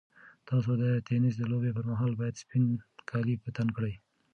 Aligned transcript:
تاسو 0.49 0.71
د 0.81 0.83
تېنس 1.07 1.33
د 1.37 1.43
لوبې 1.51 1.71
پر 1.77 1.85
مهال 1.91 2.11
باید 2.19 2.39
سپین 2.43 2.63
کالي 3.09 3.35
په 3.43 3.49
تن 3.55 3.67
کړئ. 3.77 3.93